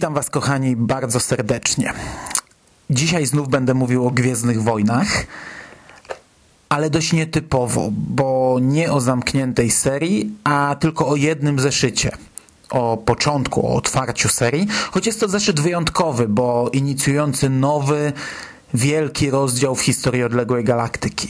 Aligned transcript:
Witam 0.00 0.14
Was, 0.14 0.30
kochani, 0.30 0.76
bardzo 0.76 1.20
serdecznie. 1.20 1.92
Dzisiaj 2.90 3.26
znów 3.26 3.48
będę 3.48 3.74
mówił 3.74 4.06
o 4.06 4.10
Gwiezdnych 4.10 4.62
Wojnach, 4.62 5.26
ale 6.68 6.90
dość 6.90 7.12
nietypowo, 7.12 7.88
bo 7.92 8.58
nie 8.62 8.92
o 8.92 9.00
zamkniętej 9.00 9.70
serii, 9.70 10.36
a 10.44 10.76
tylko 10.80 11.08
o 11.08 11.16
jednym 11.16 11.58
zeszycie. 11.58 12.10
O 12.70 12.96
początku, 12.96 13.66
o 13.66 13.74
otwarciu 13.74 14.28
serii, 14.28 14.66
choć 14.90 15.06
jest 15.06 15.20
to 15.20 15.28
zeszyt 15.28 15.60
wyjątkowy, 15.60 16.28
bo 16.28 16.70
inicjujący 16.72 17.50
nowy, 17.50 18.12
wielki 18.74 19.30
rozdział 19.30 19.74
w 19.74 19.82
historii 19.82 20.22
odległej 20.22 20.64
galaktyki. 20.64 21.28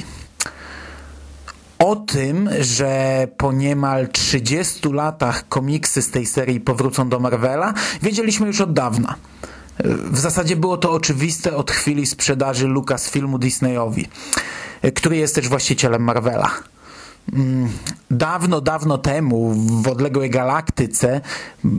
O 1.91 1.97
tym, 1.97 2.51
że 2.61 3.27
po 3.37 3.53
niemal 3.53 4.09
30 4.09 4.89
latach 4.89 5.48
komiksy 5.48 6.03
z 6.03 6.11
tej 6.11 6.27
serii 6.27 6.61
powrócą 6.61 7.09
do 7.09 7.21
Marvela, 7.21 7.75
wiedzieliśmy 8.03 8.47
już 8.47 8.61
od 8.61 8.73
dawna. 8.73 9.15
W 10.11 10.19
zasadzie 10.19 10.57
było 10.57 10.77
to 10.77 10.93
oczywiste 10.93 11.57
od 11.57 11.71
chwili 11.71 12.07
sprzedaży 12.07 12.67
Lucasfilmu 12.67 13.39
Disneyowi, 13.39 14.09
który 14.95 15.17
jest 15.17 15.34
też 15.34 15.48
właścicielem 15.48 16.03
Marvela. 16.03 16.51
Dawno, 18.11 18.61
dawno 18.61 18.98
temu 18.98 19.55
w 19.83 19.89
odległej 19.89 20.31
galaktyce 20.31 21.20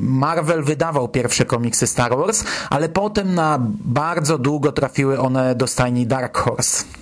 Marvel 0.04 0.64
wydawał 0.64 1.08
pierwsze 1.08 1.46
komiksy 1.46 1.88
Star 1.88 2.18
Wars, 2.18 2.44
ale 2.70 2.90
potem 2.90 3.36
na 3.36 3.58
bardzo 3.86 4.38
długo 4.38 4.72
trafiły 4.72 5.20
one 5.20 5.56
do 5.56 5.68
stajni 5.68 6.08
Dark 6.08 6.38
Horse. 6.38 7.01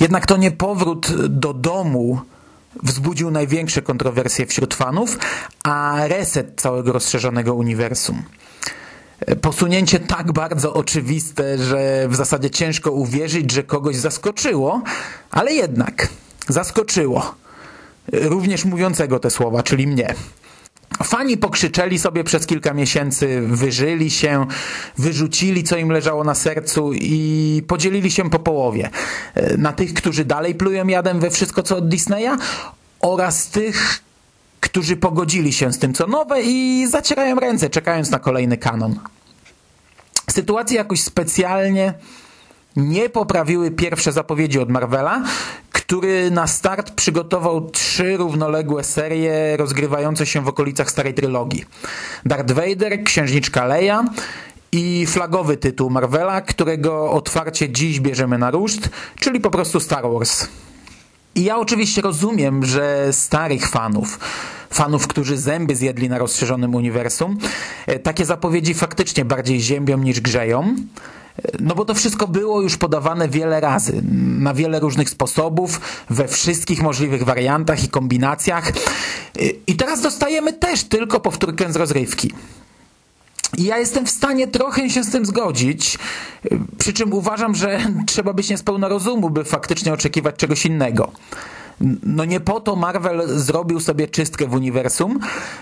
Jednak 0.00 0.26
to 0.26 0.36
nie 0.36 0.50
powrót 0.50 1.12
do 1.28 1.54
domu 1.54 2.20
wzbudził 2.82 3.30
największe 3.30 3.82
kontrowersje 3.82 4.46
wśród 4.46 4.74
fanów, 4.74 5.18
a 5.64 6.00
reset 6.06 6.60
całego 6.60 6.92
rozszerzonego 6.92 7.54
uniwersum. 7.54 8.22
Posunięcie 9.40 10.00
tak 10.00 10.32
bardzo 10.32 10.74
oczywiste, 10.74 11.58
że 11.58 12.06
w 12.08 12.16
zasadzie 12.16 12.50
ciężko 12.50 12.92
uwierzyć, 12.92 13.50
że 13.50 13.62
kogoś 13.62 13.96
zaskoczyło, 13.96 14.82
ale 15.30 15.52
jednak 15.52 16.08
zaskoczyło. 16.48 17.34
Również 18.12 18.64
mówiącego 18.64 19.20
te 19.20 19.30
słowa, 19.30 19.62
czyli 19.62 19.86
mnie. 19.86 20.14
Fani 21.04 21.36
pokrzyczeli 21.36 21.98
sobie 21.98 22.24
przez 22.24 22.46
kilka 22.46 22.74
miesięcy, 22.74 23.42
wyżyli 23.46 24.10
się, 24.10 24.46
wyrzucili 24.98 25.64
co 25.64 25.76
im 25.76 25.92
leżało 25.92 26.24
na 26.24 26.34
sercu 26.34 26.92
i 26.92 27.62
podzielili 27.66 28.10
się 28.10 28.30
po 28.30 28.38
połowie. 28.38 28.90
Na 29.58 29.72
tych, 29.72 29.94
którzy 29.94 30.24
dalej 30.24 30.54
plują 30.54 30.86
jadem 30.86 31.20
we 31.20 31.30
wszystko 31.30 31.62
co 31.62 31.76
od 31.76 31.88
Disneya 31.88 32.36
oraz 33.00 33.48
tych, 33.48 34.00
którzy 34.60 34.96
pogodzili 34.96 35.52
się 35.52 35.72
z 35.72 35.78
tym 35.78 35.94
co 35.94 36.06
nowe 36.06 36.42
i 36.42 36.86
zacierają 36.90 37.36
ręce, 37.36 37.70
czekając 37.70 38.10
na 38.10 38.18
kolejny 38.18 38.56
kanon. 38.56 38.98
Sytuację 40.30 40.76
jakoś 40.76 41.00
specjalnie 41.00 41.94
nie 42.76 43.08
poprawiły 43.08 43.70
pierwsze 43.70 44.12
zapowiedzi 44.12 44.58
od 44.58 44.70
Marvela, 44.70 45.22
który 45.88 46.30
na 46.30 46.46
start 46.46 46.90
przygotował 46.90 47.70
trzy 47.70 48.16
równoległe 48.16 48.84
serie 48.84 49.56
rozgrywające 49.56 50.26
się 50.26 50.44
w 50.44 50.48
okolicach 50.48 50.90
starej 50.90 51.14
trylogii. 51.14 51.64
Darth 52.26 52.52
Vader, 52.52 53.04
Księżniczka 53.04 53.64
Leia 53.66 54.04
i 54.72 55.06
flagowy 55.06 55.56
tytuł 55.56 55.90
Marvela, 55.90 56.40
którego 56.40 57.10
otwarcie 57.10 57.70
dziś 57.70 58.00
bierzemy 58.00 58.38
na 58.38 58.50
ruszt, 58.50 58.88
czyli 59.20 59.40
po 59.40 59.50
prostu 59.50 59.80
Star 59.80 60.04
Wars. 60.10 60.48
I 61.34 61.44
ja 61.44 61.58
oczywiście 61.58 62.02
rozumiem, 62.02 62.64
że 62.64 63.12
starych 63.12 63.68
fanów, 63.68 64.18
fanów, 64.70 65.06
którzy 65.06 65.36
zęby 65.36 65.76
zjedli 65.76 66.08
na 66.08 66.18
rozszerzonym 66.18 66.74
uniwersum, 66.74 67.38
takie 68.02 68.24
zapowiedzi 68.24 68.74
faktycznie 68.74 69.24
bardziej 69.24 69.60
ziębią 69.60 69.98
niż 69.98 70.20
grzeją. 70.20 70.76
No 71.60 71.74
bo 71.74 71.84
to 71.84 71.94
wszystko 71.94 72.28
było 72.28 72.62
już 72.62 72.76
podawane 72.76 73.28
wiele 73.28 73.60
razy, 73.60 74.02
na 74.38 74.54
wiele 74.54 74.80
różnych 74.80 75.10
sposobów, 75.10 75.80
we 76.10 76.28
wszystkich 76.28 76.82
możliwych 76.82 77.22
wariantach 77.22 77.84
i 77.84 77.88
kombinacjach. 77.88 78.72
I 79.66 79.76
teraz 79.76 80.00
dostajemy 80.00 80.52
też 80.52 80.84
tylko 80.84 81.20
powtórkę 81.20 81.72
z 81.72 81.76
rozrywki. 81.76 82.32
I 83.56 83.64
ja 83.64 83.78
jestem 83.78 84.06
w 84.06 84.10
stanie 84.10 84.48
trochę 84.48 84.90
się 84.90 85.04
z 85.04 85.10
tym 85.10 85.26
zgodzić, 85.26 85.98
przy 86.78 86.92
czym 86.92 87.12
uważam, 87.12 87.54
że 87.54 87.80
trzeba 88.06 88.32
być 88.32 88.50
niespełna 88.50 88.88
rozumu, 88.88 89.30
by 89.30 89.44
faktycznie 89.44 89.92
oczekiwać 89.92 90.36
czegoś 90.36 90.66
innego. 90.66 91.12
No 92.02 92.24
nie 92.24 92.40
po 92.40 92.60
to 92.60 92.76
Marvel 92.76 93.22
zrobił 93.26 93.80
sobie 93.80 94.08
czystkę 94.08 94.46
w 94.46 94.54
uniwersum, 94.54 95.18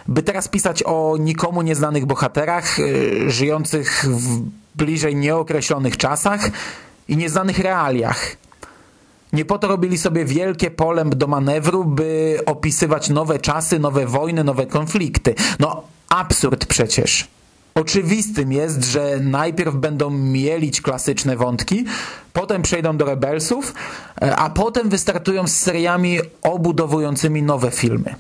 by 0.09 0.23
teraz 0.23 0.49
pisać 0.49 0.83
o 0.83 1.17
nikomu 1.21 1.63
nieznanych 1.63 2.07
bohaterach, 2.07 2.77
żyjących 3.27 4.05
w 4.09 4.41
bliżej 4.75 5.17
nieokreślonych 5.17 5.97
czasach 5.97 6.51
i 7.09 7.17
nieznanych 7.17 7.59
realiach. 7.59 8.37
Nie 9.33 9.45
po 9.45 9.59
to 9.59 9.69
robili 9.69 9.99
sobie 9.99 10.25
wielkie 10.25 10.71
pole 10.71 11.05
do 11.05 11.27
manewru, 11.27 11.85
by 11.85 12.41
opisywać 12.47 13.09
nowe 13.09 13.39
czasy, 13.39 13.79
nowe 13.79 14.07
wojny, 14.07 14.45
nowe 14.45 14.67
konflikty. 14.67 15.35
No 15.59 15.83
absurd 16.09 16.67
przecież. 16.67 17.36
Oczywistym 17.77 18.53
jest, 18.53 18.85
że 18.85 19.21
najpierw 19.21 19.75
będą 19.75 20.11
mielić 20.11 20.81
klasyczne 20.81 21.37
wątki, 21.37 21.85
potem 22.33 22.63
przejdą 22.63 22.97
do 22.97 23.05
Rebelsów, 23.05 23.75
a 24.37 24.51
potem 24.51 24.89
wystartują 24.89 25.47
z 25.47 25.57
seriami 25.57 26.19
obudowującymi 26.43 27.43
nowe 27.43 27.71
filmy. 27.71 28.15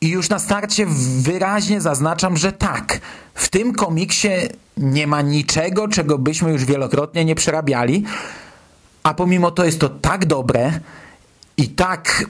I 0.00 0.08
już 0.08 0.28
na 0.28 0.38
starcie 0.38 0.86
wyraźnie 1.18 1.80
zaznaczam, 1.80 2.36
że 2.36 2.52
tak, 2.52 3.00
w 3.34 3.48
tym 3.48 3.72
komiksie 3.72 4.28
nie 4.76 5.06
ma 5.06 5.22
niczego, 5.22 5.88
czego 5.88 6.18
byśmy 6.18 6.52
już 6.52 6.64
wielokrotnie 6.64 7.24
nie 7.24 7.34
przerabiali, 7.34 8.04
a 9.02 9.14
pomimo 9.14 9.50
to 9.50 9.64
jest 9.64 9.80
to 9.80 9.88
tak 9.88 10.26
dobre 10.26 10.80
i 11.56 11.68
tak 11.68 12.24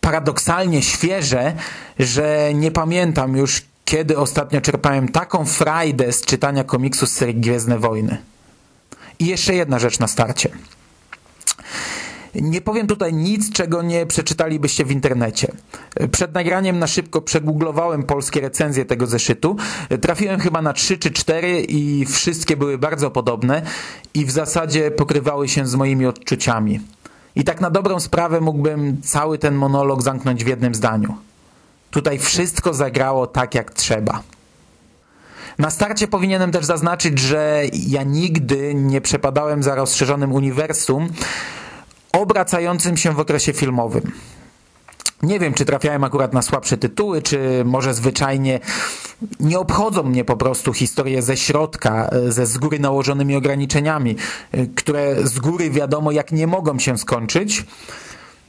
paradoksalnie 0.00 0.82
świeże, 0.82 1.52
że 1.98 2.54
nie 2.54 2.70
pamiętam 2.70 3.36
już 3.36 3.62
kiedy 3.84 4.18
ostatnio 4.18 4.60
czerpałem 4.60 5.08
taką 5.08 5.44
frajdę 5.44 6.12
z 6.12 6.20
czytania 6.20 6.64
komiksu 6.64 7.06
z 7.06 7.12
serii 7.12 7.34
Gwiezdne 7.34 7.78
Wojny. 7.78 8.18
I 9.18 9.26
jeszcze 9.26 9.54
jedna 9.54 9.78
rzecz 9.78 9.98
na 9.98 10.06
starcie. 10.06 10.48
Nie 12.34 12.60
powiem 12.60 12.86
tutaj 12.86 13.12
nic, 13.12 13.52
czego 13.52 13.82
nie 13.82 14.06
przeczytalibyście 14.06 14.84
w 14.84 14.90
internecie. 14.90 15.52
Przed 16.12 16.34
nagraniem 16.34 16.78
na 16.78 16.86
szybko 16.86 17.22
przegooglowałem 17.22 18.02
polskie 18.02 18.40
recenzje 18.40 18.84
tego 18.84 19.06
zeszytu. 19.06 19.56
Trafiłem 20.00 20.40
chyba 20.40 20.62
na 20.62 20.72
trzy 20.72 20.98
czy 20.98 21.10
cztery 21.10 21.60
i 21.60 22.06
wszystkie 22.06 22.56
były 22.56 22.78
bardzo 22.78 23.10
podobne 23.10 23.62
i 24.14 24.24
w 24.24 24.30
zasadzie 24.30 24.90
pokrywały 24.90 25.48
się 25.48 25.66
z 25.66 25.74
moimi 25.74 26.06
odczuciami. 26.06 26.80
I 27.36 27.44
tak 27.44 27.60
na 27.60 27.70
dobrą 27.70 28.00
sprawę 28.00 28.40
mógłbym 28.40 29.02
cały 29.02 29.38
ten 29.38 29.54
monolog 29.54 30.02
zamknąć 30.02 30.44
w 30.44 30.48
jednym 30.48 30.74
zdaniu. 30.74 31.16
Tutaj 31.94 32.18
wszystko 32.18 32.74
zagrało 32.74 33.26
tak 33.26 33.54
jak 33.54 33.72
trzeba. 33.72 34.22
Na 35.58 35.70
starcie 35.70 36.08
powinienem 36.08 36.52
też 36.52 36.64
zaznaczyć, 36.64 37.18
że 37.18 37.62
ja 37.72 38.02
nigdy 38.02 38.74
nie 38.74 39.00
przepadałem 39.00 39.62
za 39.62 39.74
rozszerzonym 39.74 40.32
uniwersum 40.32 41.08
obracającym 42.12 42.96
się 42.96 43.12
w 43.12 43.20
okresie 43.20 43.52
filmowym. 43.52 44.12
Nie 45.22 45.40
wiem, 45.40 45.54
czy 45.54 45.64
trafiałem 45.64 46.04
akurat 46.04 46.32
na 46.32 46.42
słabsze 46.42 46.76
tytuły, 46.78 47.22
czy 47.22 47.62
może 47.64 47.94
zwyczajnie 47.94 48.60
nie 49.40 49.58
obchodzą 49.58 50.02
mnie 50.02 50.24
po 50.24 50.36
prostu 50.36 50.72
historie 50.72 51.22
ze 51.22 51.36
środka, 51.36 52.10
ze 52.28 52.46
z 52.46 52.58
góry 52.58 52.78
nałożonymi 52.78 53.36
ograniczeniami, 53.36 54.16
które 54.76 55.28
z 55.28 55.38
góry 55.38 55.70
wiadomo 55.70 56.12
jak 56.12 56.32
nie 56.32 56.46
mogą 56.46 56.78
się 56.78 56.98
skończyć 56.98 57.64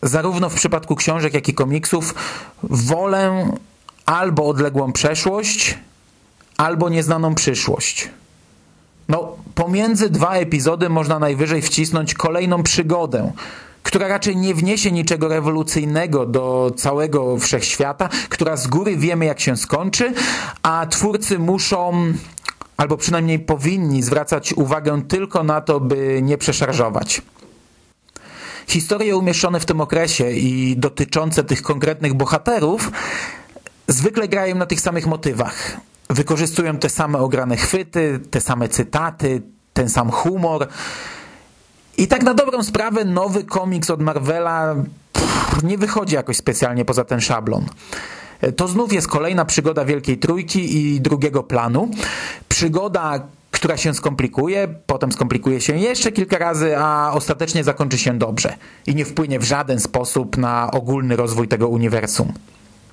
zarówno 0.08 0.50
w 0.50 0.56
przypadku 0.56 0.96
książek, 0.96 1.34
jak 1.34 1.50
i 1.50 1.54
komiksów, 1.54 2.16
wolę 2.64 3.50
albo 4.06 4.48
odległą 4.48 4.92
przeszłość, 4.92 5.78
albo 6.58 6.90
nieznaną 6.90 7.36
przyszłość. 7.36 8.10
No, 9.10 9.36
pomiędzy 9.56 10.10
dwa 10.10 10.34
epizody 10.34 10.90
można 10.90 11.20
najwyżej 11.20 11.62
wcisnąć 11.62 12.14
kolejną 12.14 12.64
przygodę, 12.64 13.32
która 13.84 14.08
raczej 14.08 14.38
nie 14.38 14.56
wniesie 14.56 14.92
niczego 14.92 15.28
rewolucyjnego 15.28 16.26
do 16.26 16.72
całego 16.78 17.38
wszechświata, 17.38 18.10
która 18.30 18.58
z 18.58 18.68
góry 18.68 18.98
wiemy 18.98 19.26
jak 19.26 19.40
się 19.40 19.58
skończy, 19.58 20.14
a 20.64 20.86
twórcy 20.86 21.40
muszą 21.40 22.14
albo 22.78 22.98
przynajmniej 22.98 23.40
powinni 23.40 24.04
zwracać 24.04 24.54
uwagę 24.54 25.02
tylko 25.08 25.44
na 25.44 25.62
to, 25.62 25.80
by 25.80 26.20
nie 26.24 26.38
przeszarżować. 26.38 27.22
Historie 28.68 29.18
umieszczone 29.18 29.60
w 29.60 29.66
tym 29.66 29.82
okresie 29.82 30.32
i 30.32 30.78
dotyczące 30.78 31.44
tych 31.44 31.62
konkretnych 31.62 32.14
bohaterów 32.14 32.92
zwykle 33.88 34.28
grają 34.28 34.56
na 34.56 34.66
tych 34.66 34.82
samych 34.82 35.08
motywach. 35.08 35.78
Wykorzystują 36.10 36.78
te 36.78 36.90
same 36.90 37.20
ograne 37.20 37.58
chwyty, 37.58 38.20
te 38.32 38.42
same 38.42 38.70
cytaty, 38.70 39.42
ten 39.74 39.90
sam 39.90 40.12
humor. 40.12 40.68
I 41.98 42.08
tak 42.08 42.24
na 42.24 42.34
dobrą 42.34 42.64
sprawę 42.64 43.06
nowy 43.06 43.44
komiks 43.44 43.90
od 43.90 44.02
Marvela 44.02 44.76
pff, 45.14 45.64
nie 45.64 45.78
wychodzi 45.78 46.16
jakoś 46.16 46.38
specjalnie 46.38 46.86
poza 46.86 47.04
ten 47.04 47.22
szablon. 47.22 47.66
To 48.56 48.68
znów 48.68 48.94
jest 48.94 49.08
kolejna 49.08 49.46
przygoda 49.46 49.86
Wielkiej 49.86 50.18
Trójki 50.18 50.78
i 50.78 51.02
drugiego 51.02 51.44
planu. 51.44 51.90
Przygoda, 52.50 53.20
która 53.66 53.78
się 53.78 53.94
skomplikuje, 53.94 54.68
potem 54.86 55.12
skomplikuje 55.12 55.62
się 55.62 55.78
jeszcze 55.78 56.12
kilka 56.12 56.38
razy, 56.38 56.78
a 56.78 57.12
ostatecznie 57.14 57.64
zakończy 57.64 57.98
się 57.98 58.18
dobrze 58.18 58.56
i 58.88 58.96
nie 58.96 59.06
wpłynie 59.06 59.40
w 59.40 59.44
żaden 59.44 59.80
sposób 59.80 60.38
na 60.38 60.72
ogólny 60.72 61.16
rozwój 61.16 61.48
tego 61.48 61.68
uniwersum. 61.68 62.34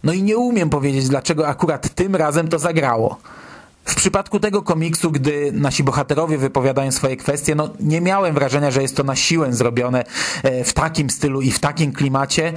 No 0.04 0.12
i 0.12 0.22
nie 0.22 0.36
umiem 0.36 0.70
powiedzieć, 0.70 1.08
dlaczego 1.08 1.48
akurat 1.48 1.94
tym 1.94 2.16
razem 2.16 2.48
to 2.48 2.58
zagrało. 2.58 3.18
W 3.84 3.94
przypadku 3.94 4.40
tego 4.40 4.62
komiksu, 4.62 5.10
gdy 5.10 5.52
nasi 5.52 5.84
bohaterowie 5.84 6.38
wypowiadają 6.38 6.92
swoje 6.92 7.16
kwestie, 7.16 7.54
no 7.54 7.70
nie 7.80 8.00
miałem 8.00 8.34
wrażenia, 8.34 8.70
że 8.70 8.82
jest 8.82 8.96
to 8.96 9.02
na 9.02 9.16
siłę 9.16 9.52
zrobione 9.52 10.04
e, 10.42 10.64
w 10.64 10.72
takim 10.72 11.10
stylu 11.10 11.40
i 11.40 11.50
w 11.50 11.58
takim 11.58 11.92
klimacie, 11.92 12.52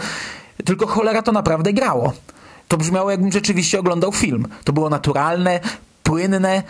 tylko 0.65 0.87
cholera 0.87 1.21
to 1.21 1.31
naprawdę 1.31 1.73
grało. 1.73 2.13
To 2.67 2.77
brzmiało, 2.77 3.11
jakbym 3.11 3.31
rzeczywiście 3.31 3.79
oglądał 3.79 4.11
film. 4.11 4.47
To 4.63 4.73
było 4.73 4.89
naturalne, 4.89 5.59
płynne 6.03 6.63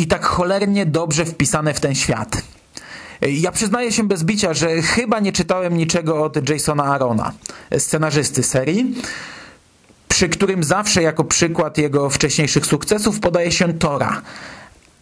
i 0.00 0.06
tak 0.06 0.24
cholernie 0.24 0.86
dobrze 0.86 1.24
wpisane 1.24 1.74
w 1.74 1.80
ten 1.80 1.94
świat. 1.94 2.42
Ja 3.20 3.52
przyznaję 3.52 3.92
się 3.92 4.08
bez 4.08 4.24
bicia, 4.24 4.54
że 4.54 4.82
chyba 4.82 5.20
nie 5.20 5.32
czytałem 5.32 5.76
niczego 5.76 6.24
od 6.24 6.50
Jasona 6.50 6.84
Arona, 6.84 7.32
scenarzysty 7.78 8.42
serii, 8.42 8.94
przy 10.08 10.28
którym 10.28 10.64
zawsze 10.64 11.02
jako 11.02 11.24
przykład 11.24 11.78
jego 11.78 12.10
wcześniejszych 12.10 12.66
sukcesów 12.66 13.20
podaje 13.20 13.52
się 13.52 13.72
Tora. 13.72 14.22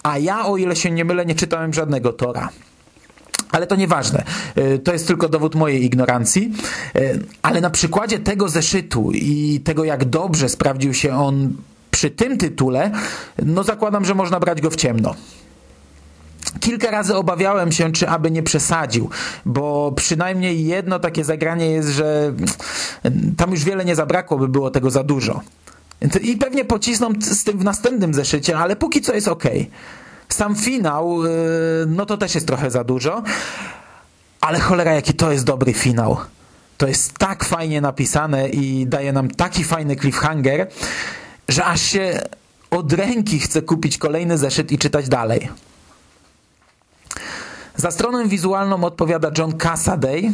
A 0.03 0.17
ja, 0.17 0.45
o 0.45 0.57
ile 0.57 0.75
się 0.75 0.91
nie 0.91 1.05
mylę, 1.05 1.25
nie 1.25 1.35
czytałem 1.35 1.73
żadnego 1.73 2.13
Tora. 2.13 2.49
Ale 3.51 3.67
to 3.67 3.75
nieważne. 3.75 4.23
To 4.83 4.93
jest 4.93 5.07
tylko 5.07 5.29
dowód 5.29 5.55
mojej 5.55 5.85
ignorancji. 5.85 6.53
Ale 7.41 7.61
na 7.61 7.69
przykładzie 7.69 8.19
tego 8.19 8.49
zeszytu 8.49 9.11
i 9.11 9.61
tego, 9.63 9.83
jak 9.83 10.05
dobrze 10.05 10.49
sprawdził 10.49 10.93
się 10.93 11.15
on 11.15 11.53
przy 11.99 12.09
tym 12.09 12.37
tytule, 12.37 12.91
no 13.45 13.63
zakładam, 13.63 14.05
że 14.05 14.15
można 14.15 14.39
brać 14.39 14.61
go 14.61 14.69
w 14.69 14.75
ciemno. 14.75 15.15
Kilka 16.59 16.91
razy 16.91 17.15
obawiałem 17.15 17.71
się, 17.71 17.91
czy 17.91 18.09
aby 18.09 18.31
nie 18.31 18.43
przesadził, 18.43 19.09
bo 19.45 19.91
przynajmniej 19.91 20.65
jedno 20.65 20.99
takie 20.99 21.23
zagranie 21.23 21.71
jest, 21.71 21.89
że 21.89 22.33
tam 23.37 23.51
już 23.51 23.63
wiele 23.63 23.85
nie 23.85 23.95
zabrakło, 23.95 24.37
by 24.37 24.47
było 24.47 24.71
tego 24.71 24.89
za 24.89 25.03
dużo. 25.03 25.41
I 26.21 26.37
pewnie 26.37 26.65
pocisną 26.65 27.09
z 27.21 27.43
tym 27.43 27.59
w 27.59 27.63
następnym 27.63 28.13
zeszycie, 28.13 28.57
ale 28.57 28.75
póki 28.75 29.01
co 29.01 29.13
jest 29.13 29.27
ok. 29.27 29.43
Sam 30.29 30.55
finał, 30.55 31.25
y, 31.25 31.29
no 31.87 32.05
to 32.05 32.17
też 32.17 32.35
jest 32.35 32.47
trochę 32.47 32.71
za 32.71 32.83
dużo, 32.83 33.23
ale 34.41 34.59
cholera, 34.59 34.93
jaki 34.93 35.13
to 35.13 35.31
jest 35.31 35.45
dobry 35.45 35.73
finał. 35.73 36.17
To 36.77 36.87
jest 36.87 37.17
tak 37.17 37.43
fajnie 37.43 37.81
napisane 37.81 38.49
i 38.49 38.87
daje 38.87 39.13
nam 39.13 39.29
taki 39.29 39.63
fajny 39.63 39.95
cliffhanger, 39.95 40.67
że 41.49 41.65
aż 41.65 41.81
się 41.81 42.21
od 42.71 42.93
ręki 42.93 43.39
chce 43.39 43.61
kupić 43.61 43.97
kolejny 43.97 44.37
zeszyt 44.37 44.71
i 44.71 44.77
czytać 44.77 45.09
dalej. 45.09 45.49
Za 47.75 47.91
stronę 47.91 48.27
wizualną 48.27 48.83
odpowiada 48.83 49.31
John 49.37 49.53
Cassaday 49.57 50.31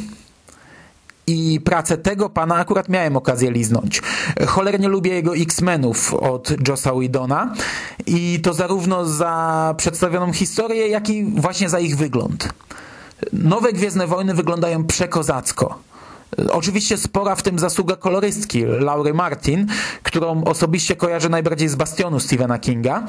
i 1.27 1.61
pracę 1.65 1.97
tego 1.97 2.29
pana 2.29 2.55
akurat 2.55 2.89
miałem 2.89 3.17
okazję 3.17 3.51
liznąć. 3.51 4.01
Cholernie 4.47 4.87
lubię 4.87 5.13
jego 5.13 5.35
X-Menów 5.35 6.13
od 6.13 6.67
Jossa 6.67 6.91
Whedona 6.93 7.53
i 8.05 8.39
to 8.43 8.53
zarówno 8.53 9.05
za 9.05 9.73
przedstawioną 9.77 10.33
historię, 10.33 10.87
jak 10.87 11.09
i 11.09 11.23
właśnie 11.23 11.69
za 11.69 11.79
ich 11.79 11.97
wygląd. 11.97 12.53
Nowe 13.33 13.73
Gwiezdne 13.73 14.07
Wojny 14.07 14.33
wyglądają 14.33 14.83
przekozacko. 14.83 15.79
Oczywiście 16.51 16.97
spora 16.97 17.35
w 17.35 17.43
tym 17.43 17.59
zasługa 17.59 17.95
kolorystki 17.95 18.65
Laury 18.65 19.13
Martin, 19.13 19.67
którą 20.03 20.43
osobiście 20.43 20.95
kojarzę 20.95 21.29
najbardziej 21.29 21.69
z 21.69 21.75
Bastionu 21.75 22.19
Stephena 22.19 22.59
Kinga. 22.59 23.07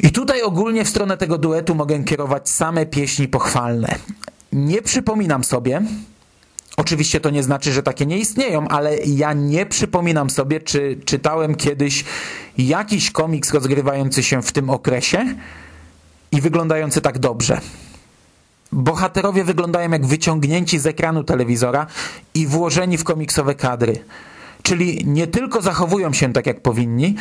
I 0.00 0.10
tutaj 0.10 0.42
ogólnie 0.42 0.84
w 0.84 0.88
stronę 0.88 1.16
tego 1.16 1.38
duetu 1.38 1.74
mogę 1.74 2.04
kierować 2.04 2.48
same 2.48 2.86
pieśni 2.86 3.28
pochwalne. 3.28 3.94
Nie 4.52 4.82
przypominam 4.82 5.44
sobie, 5.44 5.82
Oczywiście 6.76 7.20
to 7.20 7.30
nie 7.30 7.42
znaczy, 7.42 7.72
że 7.72 7.82
takie 7.82 8.06
nie 8.06 8.18
istnieją, 8.18 8.68
ale 8.68 8.96
ja 8.96 9.32
nie 9.32 9.66
przypominam 9.66 10.30
sobie, 10.30 10.60
czy 10.60 11.00
czytałem 11.04 11.54
kiedyś 11.54 12.04
jakiś 12.58 13.10
komiks 13.10 13.54
rozgrywający 13.54 14.22
się 14.22 14.42
w 14.42 14.52
tym 14.52 14.70
okresie 14.70 15.34
i 16.32 16.40
wyglądający 16.40 17.00
tak 17.00 17.18
dobrze. 17.18 17.60
Bohaterowie 18.72 19.44
wyglądają 19.44 19.90
jak 19.90 20.06
wyciągnięci 20.06 20.78
z 20.78 20.86
ekranu 20.86 21.24
telewizora 21.24 21.86
i 22.34 22.46
włożeni 22.46 22.98
w 22.98 23.04
komiksowe 23.04 23.54
kadry. 23.54 24.04
Czyli 24.62 25.06
nie 25.06 25.26
tylko 25.26 25.62
zachowują 25.62 26.12
się 26.12 26.32
tak, 26.32 26.46
jak 26.46 26.60
powinni, 26.60 27.14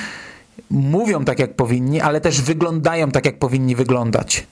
mówią 0.69 1.25
tak, 1.25 1.39
jak 1.39 1.55
powinni, 1.55 2.01
ale 2.01 2.21
też 2.21 2.41
wyglądają 2.41 3.11
tak, 3.11 3.25
jak 3.25 3.39
powinni 3.39 3.75
wyglądać. 3.75 4.47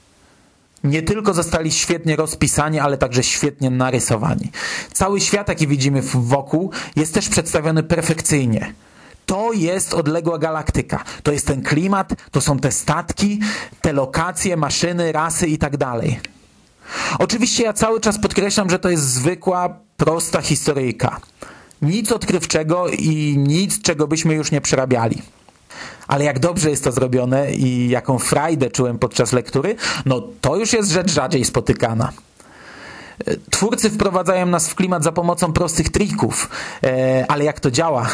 Nie 0.84 1.02
tylko 1.02 1.34
zostali 1.34 1.72
świetnie 1.72 2.16
rozpisani, 2.16 2.80
ale 2.80 2.98
także 2.98 3.24
świetnie 3.24 3.70
narysowani. 3.70 4.52
Cały 4.94 5.22
świat, 5.22 5.48
jaki 5.50 5.68
widzimy 5.68 6.02
wokół, 6.14 6.72
jest 6.96 7.14
też 7.14 7.30
przedstawiony 7.30 7.84
perfekcyjnie. 7.84 8.74
To 9.26 9.54
jest 9.54 9.94
odległa 9.94 10.38
galaktyka. 10.38 11.04
To 11.24 11.32
jest 11.32 11.48
ten 11.48 11.62
klimat, 11.62 12.14
to 12.32 12.42
są 12.42 12.60
te 12.60 12.72
statki, 12.72 13.40
te 13.82 13.94
lokacje, 13.94 14.58
maszyny, 14.58 15.12
rasy 15.12 15.48
i 15.48 15.58
tak 15.58 15.78
dalej. 15.78 16.20
Oczywiście 17.20 17.64
ja 17.64 17.74
cały 17.74 18.02
czas 18.02 18.20
podkreślam, 18.20 18.70
że 18.70 18.80
to 18.80 18.90
jest 18.90 19.04
zwykła, 19.04 19.80
prosta 19.98 20.42
historyjka. 20.42 21.20
Nic 21.82 22.12
odkrywczego 22.12 22.88
i 22.88 23.36
nic, 23.38 23.82
czego 23.82 24.08
byśmy 24.08 24.34
już 24.34 24.52
nie 24.52 24.62
przerabiali. 24.62 25.22
Ale 26.08 26.26
jak 26.26 26.40
dobrze 26.40 26.70
jest 26.70 26.84
to 26.84 26.92
zrobione 26.92 27.52
i 27.52 27.90
jaką 27.90 28.20
frajdę 28.20 28.70
czułem 28.70 29.00
podczas 29.00 29.34
lektury, 29.34 29.76
no 30.06 30.22
to 30.42 30.56
już 30.56 30.74
jest 30.74 30.92
rzecz 30.92 31.12
rzadziej 31.12 31.46
spotykana. 31.46 32.12
Twórcy 33.50 33.90
wprowadzają 33.90 34.46
nas 34.46 34.70
w 34.70 34.76
klimat 34.76 35.04
za 35.04 35.12
pomocą 35.12 35.54
prostych 35.54 35.90
trików, 35.90 36.50
e, 36.84 37.26
ale 37.28 37.44
jak 37.44 37.60
to 37.60 37.72
działa? 37.72 38.10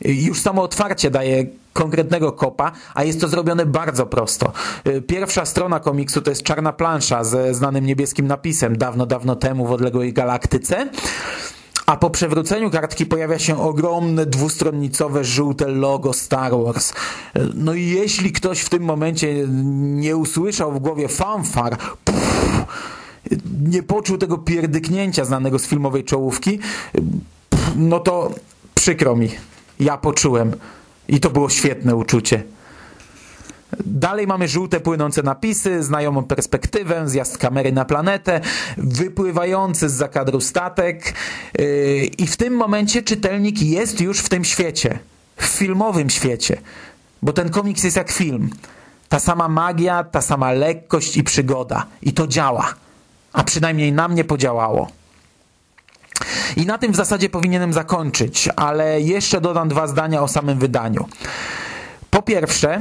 Już 0.00 0.40
samo 0.40 0.62
otwarcie 0.62 1.10
daje 1.10 1.46
konkretnego 1.78 2.32
kopa, 2.32 2.72
a 2.94 3.04
jest 3.04 3.20
to 3.20 3.28
zrobione 3.28 3.66
bardzo 3.66 4.06
prosto. 4.06 4.52
Y, 4.86 5.02
pierwsza 5.02 5.44
strona 5.44 5.80
komiksu 5.80 6.22
to 6.22 6.30
jest 6.30 6.42
czarna 6.42 6.72
plansza 6.72 7.24
ze 7.24 7.54
znanym 7.54 7.86
niebieskim 7.86 8.26
napisem 8.26 8.78
dawno, 8.78 9.06
dawno 9.06 9.36
temu 9.36 9.66
w 9.66 9.72
odległej 9.72 10.12
galaktyce. 10.12 10.88
A 11.86 11.96
po 11.96 12.10
przewróceniu 12.10 12.70
kartki 12.70 13.06
pojawia 13.06 13.38
się 13.38 13.62
ogromne 13.62 14.26
dwustronnicowe 14.26 15.24
żółte 15.24 15.68
logo 15.68 16.12
Star 16.12 16.52
Wars. 16.64 16.90
Y, 16.90 16.94
no 17.54 17.74
i 17.74 17.86
jeśli 17.86 18.32
ktoś 18.32 18.60
w 18.60 18.68
tym 18.68 18.82
momencie 18.82 19.46
nie 20.02 20.16
usłyszał 20.16 20.72
w 20.72 20.78
głowie 20.78 21.08
fanfar, 21.08 21.76
nie 23.62 23.82
poczuł 23.82 24.18
tego 24.18 24.38
pierdyknięcia 24.38 25.24
znanego 25.24 25.58
z 25.58 25.66
filmowej 25.66 26.04
czołówki, 26.04 26.58
pff, 27.50 27.72
no 27.76 28.00
to 28.00 28.30
przykro 28.74 29.16
mi. 29.16 29.30
Ja 29.80 29.96
poczułem. 29.98 30.52
I 31.08 31.20
to 31.20 31.30
było 31.30 31.48
świetne 31.48 31.96
uczucie. 31.96 32.42
Dalej 33.86 34.26
mamy 34.26 34.48
żółte 34.48 34.80
płynące 34.80 35.22
napisy, 35.22 35.82
znajomą 35.82 36.24
perspektywę, 36.24 37.08
zjazd 37.08 37.38
kamery 37.38 37.72
na 37.72 37.84
planetę, 37.84 38.40
wypływający 38.76 39.88
z 39.88 39.92
zakadru 39.92 40.40
statek 40.40 41.14
yy, 41.58 42.04
i 42.04 42.26
w 42.26 42.36
tym 42.36 42.54
momencie 42.54 43.02
czytelnik 43.02 43.62
jest 43.62 44.00
już 44.00 44.18
w 44.18 44.28
tym 44.28 44.44
świecie, 44.44 44.98
w 45.36 45.44
filmowym 45.44 46.10
świecie, 46.10 46.60
bo 47.22 47.32
ten 47.32 47.50
komiks 47.50 47.84
jest 47.84 47.96
jak 47.96 48.12
film. 48.12 48.50
Ta 49.08 49.20
sama 49.20 49.48
magia, 49.48 50.04
ta 50.04 50.22
sama 50.22 50.52
lekkość 50.52 51.16
i 51.16 51.24
przygoda 51.24 51.86
i 52.02 52.12
to 52.12 52.26
działa, 52.26 52.74
a 53.32 53.44
przynajmniej 53.44 53.92
na 53.92 54.08
mnie 54.08 54.24
podziałało. 54.24 54.97
I 56.56 56.66
na 56.66 56.78
tym 56.78 56.92
w 56.92 56.96
zasadzie 56.96 57.28
powinienem 57.28 57.72
zakończyć, 57.72 58.48
ale 58.56 59.00
jeszcze 59.00 59.40
dodam 59.40 59.68
dwa 59.68 59.86
zdania 59.86 60.22
o 60.22 60.28
samym 60.28 60.58
wydaniu. 60.58 61.06
Po 62.10 62.22
pierwsze, 62.22 62.80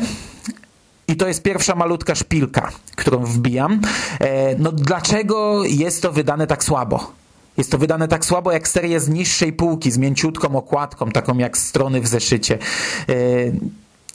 i 1.07 1.15
to 1.15 1.27
jest 1.27 1.43
pierwsza 1.43 1.75
malutka 1.75 2.15
szpilka, 2.15 2.71
którą 2.95 3.23
wbijam. 3.23 3.81
E, 4.19 4.55
no 4.55 4.71
dlaczego 4.71 5.63
jest 5.63 6.01
to 6.01 6.11
wydane 6.11 6.47
tak 6.47 6.63
słabo? 6.63 7.11
Jest 7.57 7.71
to 7.71 7.77
wydane 7.77 8.07
tak 8.07 8.25
słabo 8.25 8.51
jak 8.51 8.67
serie 8.67 8.99
z 8.99 9.09
niższej 9.09 9.53
półki, 9.53 9.91
z 9.91 9.97
mięciutką 9.97 10.55
okładką, 10.55 11.11
taką 11.11 11.37
jak 11.37 11.57
strony 11.57 12.01
w 12.01 12.07
zeszycie. 12.07 12.57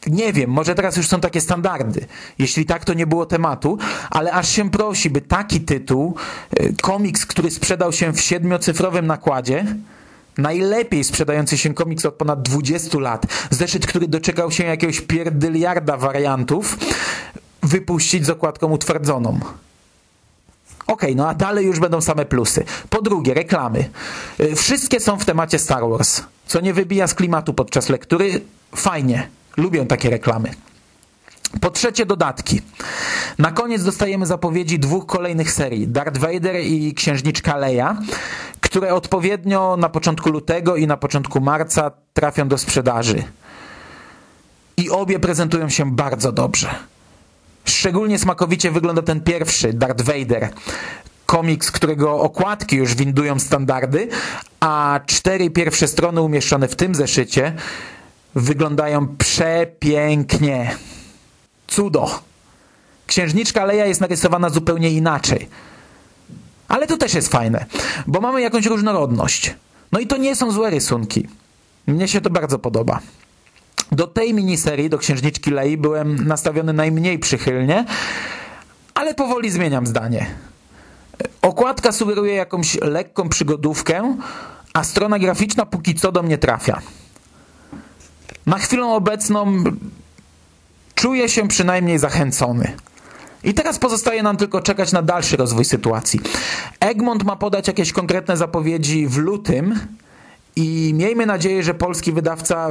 E, 0.07 0.11
nie 0.11 0.33
wiem, 0.33 0.51
może 0.51 0.75
teraz 0.75 0.97
już 0.97 1.09
są 1.09 1.21
takie 1.21 1.41
standardy. 1.41 2.07
Jeśli 2.39 2.67
tak, 2.67 2.85
to 2.85 2.95
nie 2.95 3.07
było 3.07 3.27
tematu, 3.27 3.79
ale 4.11 4.33
aż 4.33 4.49
się 4.49 4.71
prosi, 4.71 5.11
by 5.11 5.21
taki 5.21 5.61
tytuł, 5.61 6.15
e, 6.51 6.73
komiks, 6.83 7.27
który 7.27 7.51
sprzedał 7.51 7.93
się 7.93 8.13
w 8.13 8.21
siedmiocyfrowym 8.21 9.07
nakładzie, 9.07 9.65
najlepiej 10.39 11.05
sprzedający 11.05 11.59
się 11.59 11.75
komiks 11.75 12.07
od 12.07 12.15
ponad 12.15 12.43
20 12.43 12.99
lat, 12.99 13.27
zeszyt, 13.51 13.87
który 13.87 14.09
doczekał 14.09 14.51
się 14.51 14.65
jakiegoś 14.65 15.01
pierdyliarda 15.01 15.97
wariantów, 15.97 16.79
wypuścić 17.63 18.27
z 18.27 18.31
okładką 18.31 18.71
utwardzoną. 18.71 19.41
Ok, 20.87 21.03
no 21.17 21.29
a 21.29 21.35
dalej 21.35 21.67
już 21.67 21.81
będą 21.81 22.01
same 22.01 22.25
plusy. 22.25 22.65
Po 22.91 23.03
drugie, 23.03 23.35
reklamy. 23.35 23.91
Y, 24.41 24.57
wszystkie 24.57 25.01
są 25.01 25.19
w 25.19 25.25
temacie 25.25 25.59
Star 25.59 25.89
Wars, 25.89 26.23
co 26.47 26.61
nie 26.61 26.75
wybija 26.75 27.07
z 27.07 27.15
klimatu 27.15 27.55
podczas 27.55 27.89
lektury. 27.89 28.41
Fajnie, 28.77 29.29
lubię 29.57 29.87
takie 29.87 30.11
reklamy. 30.11 30.51
Po 31.61 31.71
trzecie, 31.71 32.07
dodatki. 32.07 32.61
Na 33.39 33.53
koniec 33.53 33.85
dostajemy 33.85 34.27
zapowiedzi 34.27 34.79
dwóch 34.79 35.07
kolejnych 35.07 35.53
serii: 35.53 35.89
Darth 35.89 36.19
Vader 36.19 36.57
i 36.61 36.95
Księżniczka 36.95 37.57
Leia, 37.57 37.97
które 38.61 38.95
odpowiednio 38.95 39.77
na 39.77 39.89
początku 39.89 40.31
lutego 40.31 40.77
i 40.77 40.87
na 40.87 40.97
początku 40.97 41.41
marca 41.41 41.91
trafią 42.15 42.49
do 42.49 42.59
sprzedaży. 42.59 43.25
I 44.77 44.91
obie 44.91 45.19
prezentują 45.19 45.69
się 45.69 45.91
bardzo 45.91 46.33
dobrze. 46.33 46.75
Szczególnie 47.65 48.19
smakowicie 48.19 48.71
wygląda 48.71 49.03
ten 49.03 49.21
pierwszy, 49.21 49.73
Darth 49.73 50.05
Vader. 50.05 50.51
Komiks, 51.27 51.71
którego 51.71 52.21
okładki 52.21 52.77
już 52.77 52.95
windują 52.95 53.39
standardy, 53.39 54.09
a 54.61 55.01
cztery 55.07 55.51
pierwsze 55.51 55.89
strony 55.89 56.21
umieszczone 56.23 56.69
w 56.69 56.77
tym 56.77 56.95
zeszycie 56.95 57.53
wyglądają 58.35 59.17
przepięknie. 59.17 60.77
Cudo. 61.67 62.21
Księżniczka 63.07 63.65
Leia 63.65 63.87
jest 63.87 64.01
narysowana 64.01 64.51
zupełnie 64.51 64.91
inaczej. 64.91 65.49
Ale 66.69 66.87
to 66.87 66.97
też 66.97 67.15
jest 67.15 67.29
fajne, 67.29 67.67
bo 68.07 68.21
mamy 68.21 68.41
jakąś 68.41 68.67
różnorodność. 68.67 69.55
No 69.93 70.01
i 70.01 70.07
to 70.07 70.17
nie 70.17 70.37
są 70.37 70.51
złe 70.51 70.71
rysunki. 70.71 71.29
Mnie 71.87 72.09
się 72.09 72.21
to 72.21 72.31
bardzo 72.31 72.59
podoba. 72.59 73.01
Do 73.93 74.07
tej 74.07 74.35
miniserii, 74.35 74.91
do 74.91 74.99
Księżniczki 74.99 75.51
Lei, 75.51 75.77
byłem 75.77 76.29
nastawiony 76.29 76.73
najmniej 76.73 77.19
przychylnie, 77.19 77.85
ale 78.95 79.15
powoli 79.15 79.51
zmieniam 79.51 79.87
zdanie. 79.87 80.27
Okładka 81.43 81.93
sugeruje 81.93 82.35
jakąś 82.35 82.75
lekką 82.75 83.29
przygodówkę, 83.29 84.17
a 84.73 84.85
strona 84.85 85.19
graficzna 85.19 85.67
póki 85.67 85.95
co 85.95 86.13
do 86.13 86.23
mnie 86.23 86.39
trafia. 86.39 86.83
Na 88.47 88.59
chwilę 88.59 88.87
obecną 88.87 89.65
czuję 90.95 91.29
się 91.29 91.49
przynajmniej 91.49 91.99
zachęcony. 91.99 92.73
I 93.45 93.55
teraz 93.55 93.79
pozostaje 93.79 94.23
nam 94.23 94.37
tylko 94.37 94.61
czekać 94.61 94.93
na 94.93 95.03
dalszy 95.03 95.37
rozwój 95.37 95.65
sytuacji. 95.65 96.21
Egmont 96.81 97.25
ma 97.25 97.37
podać 97.37 97.69
jakieś 97.69 97.93
konkretne 97.93 98.37
zapowiedzi 98.37 99.07
w 99.07 99.17
lutym, 99.17 99.79
i 100.57 100.95
miejmy 100.95 101.27
nadzieję, 101.27 101.63
że 101.63 101.75
polski 101.75 102.13
wydawca 102.13 102.69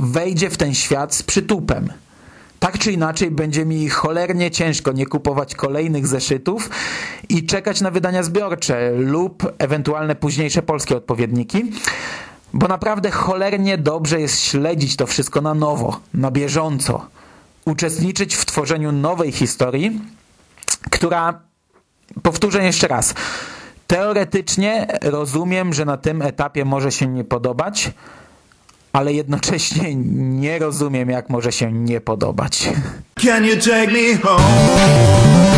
wejdzie 0.00 0.50
w 0.50 0.56
ten 0.56 0.74
świat 0.74 1.14
z 1.14 1.22
przytupem. 1.22 1.92
Tak 2.60 2.78
czy 2.78 2.92
inaczej 2.92 3.30
będzie 3.30 3.64
mi 3.64 3.88
cholernie 3.88 4.50
ciężko 4.50 4.92
nie 4.92 5.06
kupować 5.06 5.54
kolejnych 5.54 6.06
zeszytów 6.06 6.70
i 7.28 7.46
czekać 7.46 7.80
na 7.80 7.90
wydania 7.90 8.22
zbiorcze 8.22 8.92
lub 8.96 9.52
ewentualne 9.58 10.14
późniejsze 10.14 10.62
polskie 10.62 10.96
odpowiedniki, 10.96 11.72
bo 12.54 12.68
naprawdę 12.68 13.10
cholernie 13.10 13.78
dobrze 13.78 14.20
jest 14.20 14.40
śledzić 14.40 14.96
to 14.96 15.06
wszystko 15.06 15.40
na 15.40 15.54
nowo, 15.54 16.00
na 16.14 16.30
bieżąco, 16.30 17.06
uczestniczyć 17.64 18.34
w 18.34 18.44
tworzeniu 18.44 18.92
nowej 18.92 19.32
historii, 19.32 20.00
która, 20.90 21.40
powtórzę 22.22 22.64
jeszcze 22.64 22.88
raz, 22.88 23.14
Teoretycznie 23.86 24.86
rozumiem, 25.02 25.74
że 25.74 25.84
na 25.84 25.96
tym 25.96 26.22
etapie 26.22 26.64
może 26.64 26.92
się 26.92 27.06
nie 27.06 27.24
podobać, 27.24 27.90
ale 28.92 29.12
jednocześnie 29.12 29.94
nie 30.40 30.58
rozumiem, 30.58 31.10
jak 31.10 31.30
może 31.30 31.52
się 31.52 31.72
nie 31.72 32.00
podobać. 32.00 32.68
Can 33.20 33.44
you 33.44 33.56
take 33.56 33.92
me 33.92 34.18
home? 34.22 35.53